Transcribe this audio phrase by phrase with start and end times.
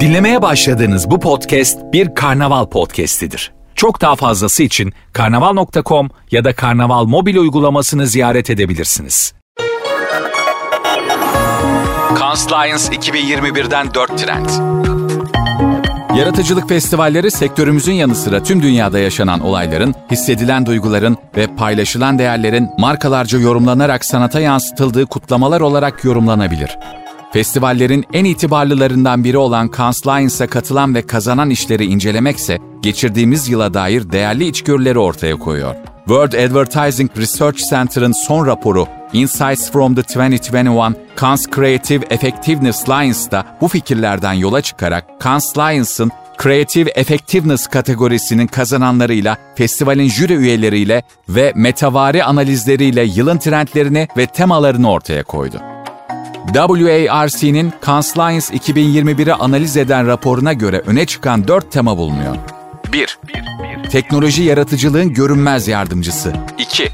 [0.00, 3.52] Dinlemeye başladığınız bu podcast bir karnaval podcastidir.
[3.74, 9.34] Çok daha fazlası için karnaval.com ya da karnaval mobil uygulamasını ziyaret edebilirsiniz.
[12.18, 14.48] Cannes Lions 2021'den 4 trend.
[16.18, 23.38] Yaratıcılık festivalleri sektörümüzün yanı sıra tüm dünyada yaşanan olayların, hissedilen duyguların ve paylaşılan değerlerin markalarca
[23.38, 26.78] yorumlanarak sanata yansıtıldığı kutlamalar olarak yorumlanabilir.
[27.34, 34.12] Festivallerin en itibarlılarından biri olan Cannes Lions'a katılan ve kazanan işleri incelemekse geçirdiğimiz yıla dair
[34.12, 35.74] değerli içgörüleri ortaya koyuyor.
[35.98, 43.68] World Advertising Research Center'ın son raporu Insights from the 2021 Cannes Creative Effectiveness Lions'da bu
[43.68, 46.10] fikirlerden yola çıkarak Cannes Lions'ın
[46.42, 55.22] Creative Effectiveness kategorisinin kazananlarıyla, festivalin jüri üyeleriyle ve metavari analizleriyle yılın trendlerini ve temalarını ortaya
[55.22, 55.73] koydu.
[56.46, 57.72] WARC'nin
[58.16, 62.36] Lions 2021'i analiz eden raporuna göre öne çıkan dört tema bulunuyor.
[62.92, 63.18] 1.
[63.90, 66.32] Teknoloji yaratıcılığın görünmez yardımcısı.
[66.58, 66.88] 2.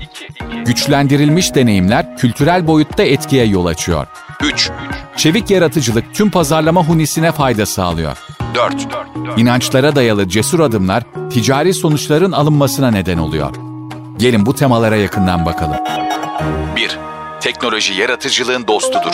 [0.67, 4.07] Güçlendirilmiş deneyimler kültürel boyutta etkiye yol açıyor.
[4.43, 4.71] 3.
[5.17, 8.19] Çevik yaratıcılık tüm pazarlama hunisine fayda sağlıyor.
[8.55, 8.75] 4.
[9.37, 13.55] İnançlara dayalı cesur adımlar ticari sonuçların alınmasına neden oluyor.
[14.19, 15.77] Gelin bu temalara yakından bakalım.
[16.77, 16.99] 1.
[17.41, 19.13] Teknoloji yaratıcılığın dostudur.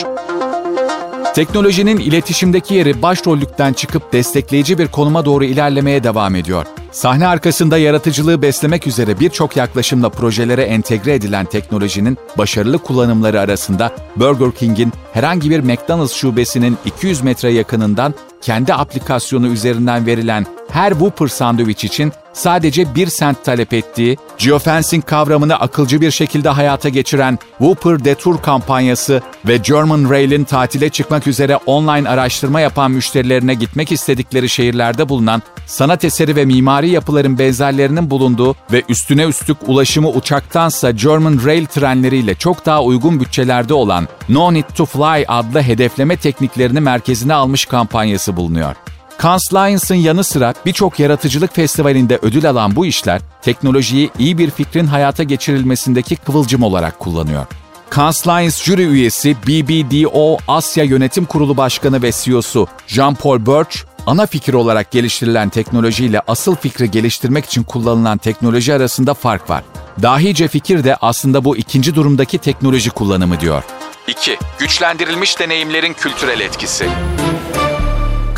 [1.34, 6.66] Teknolojinin iletişimdeki yeri başrollükten çıkıp destekleyici bir konuma doğru ilerlemeye devam ediyor.
[6.92, 14.52] Sahne arkasında yaratıcılığı beslemek üzere birçok yaklaşımla projelere entegre edilen teknolojinin başarılı kullanımları arasında Burger
[14.52, 21.84] King'in herhangi bir McDonald's şubesinin 200 metre yakınından kendi aplikasyonu üzerinden verilen her Whopper sandviç
[21.84, 28.42] için sadece bir sent talep ettiği, geofencing kavramını akılcı bir şekilde hayata geçiren Whopper Detour
[28.42, 35.42] kampanyası ve German Rail'in tatile çıkmak üzere online araştırma yapan müşterilerine gitmek istedikleri şehirlerde bulunan
[35.66, 42.34] sanat eseri ve mimari yapıların benzerlerinin bulunduğu ve üstüne üstlük ulaşımı uçaktansa German Rail trenleriyle
[42.34, 48.36] çok daha uygun bütçelerde olan No Need to Fly adlı hedefleme tekniklerini merkezine almış kampanyası
[48.36, 48.76] bulunuyor.
[49.22, 54.86] Cannes Lions'ın yanı sıra birçok yaratıcılık festivalinde ödül alan bu işler, teknolojiyi iyi bir fikrin
[54.86, 57.46] hayata geçirilmesindeki kıvılcım olarak kullanıyor.
[57.96, 64.54] Cannes Lions jüri üyesi BBDO Asya Yönetim Kurulu Başkanı ve CEO'su Jean-Paul Birch, ana fikir
[64.54, 69.62] olarak geliştirilen teknolojiyle asıl fikri geliştirmek için kullanılan teknoloji arasında fark var.
[70.02, 73.62] Dahice fikir de aslında bu ikinci durumdaki teknoloji kullanımı diyor.
[74.08, 74.38] 2.
[74.58, 76.86] Güçlendirilmiş deneyimlerin kültürel etkisi.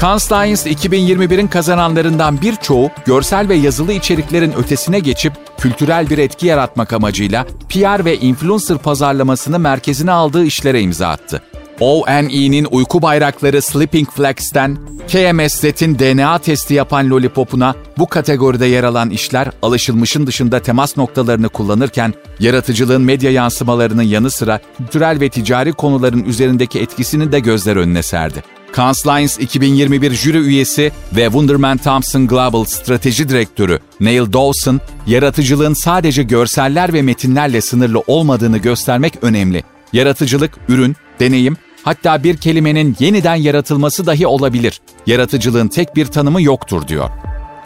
[0.00, 6.92] Cannes Lions 2021'in kazananlarından birçoğu görsel ve yazılı içeriklerin ötesine geçip kültürel bir etki yaratmak
[6.92, 11.42] amacıyla PR ve influencer pazarlamasını merkezine aldığı işlere imza attı.
[11.80, 19.50] ONE'nin uyku bayrakları Sleeping Flags'ten KMSZ'in DNA testi yapan Lollipop'una bu kategoride yer alan işler
[19.62, 26.80] alışılmışın dışında temas noktalarını kullanırken yaratıcılığın medya yansımalarının yanı sıra kültürel ve ticari konuların üzerindeki
[26.80, 28.57] etkisini de gözler önüne serdi.
[28.76, 36.22] Cannes Lions 2021 jüri üyesi ve Wunderman Thompson Global Strateji Direktörü Neil Dawson, yaratıcılığın sadece
[36.22, 39.62] görseller ve metinlerle sınırlı olmadığını göstermek önemli.
[39.92, 44.80] Yaratıcılık, ürün, deneyim, hatta bir kelimenin yeniden yaratılması dahi olabilir.
[45.06, 47.10] Yaratıcılığın tek bir tanımı yoktur diyor.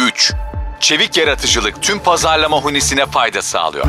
[0.01, 0.33] 3.
[0.81, 3.87] Çevik yaratıcılık tüm pazarlama hunisine fayda sağlıyor.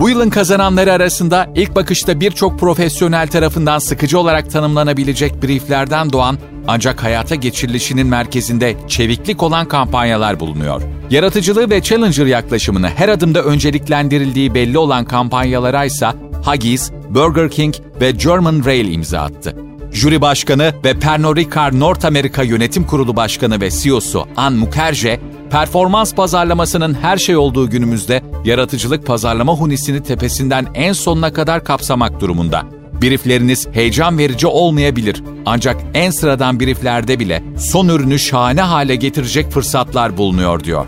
[0.00, 7.02] Bu yılın kazananları arasında ilk bakışta birçok profesyonel tarafından sıkıcı olarak tanımlanabilecek brieflerden doğan ancak
[7.02, 10.82] hayata geçirilişinin merkezinde çeviklik olan kampanyalar bulunuyor.
[11.10, 16.08] Yaratıcılığı ve challenger yaklaşımını her adımda önceliklendirildiği belli olan kampanyalara ise
[16.44, 19.56] Huggies, Burger King ve German Rail imza attı.
[19.92, 25.20] Jüri Başkanı ve Pernod Ricard North Amerika Yönetim Kurulu Başkanı ve CEO'su Ann Mukherjee,
[25.50, 32.62] performans pazarlamasının her şey olduğu günümüzde yaratıcılık pazarlama hunisini tepesinden en sonuna kadar kapsamak durumunda.
[33.02, 40.16] Briefleriniz heyecan verici olmayabilir ancak en sıradan brieflerde bile son ürünü şahane hale getirecek fırsatlar
[40.16, 40.86] bulunuyor diyor.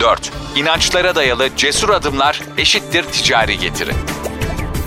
[0.00, 0.32] 4.
[0.56, 3.90] İnançlara dayalı cesur adımlar eşittir ticari getiri.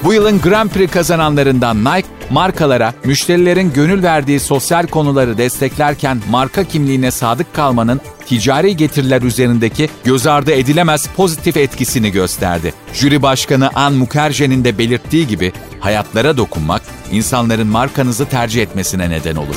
[0.04, 7.12] Bu yılın Grand Prix kazananlarından Nike, markalara müşterilerin gönül verdiği sosyal konuları desteklerken marka kimliğine
[7.12, 12.74] sadık kalmanın ticari getiriler üzerindeki göz ardı edilemez pozitif etkisini gösterdi.
[12.94, 16.82] Jüri başkanı Ann Mukherjee'nin de belirttiği gibi hayatlara dokunmak
[17.12, 19.56] insanların markanızı tercih etmesine neden olur.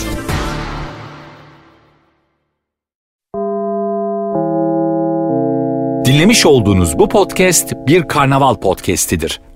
[6.07, 9.41] Dinlemiş olduğunuz bu podcast bir karnaval podcastidir.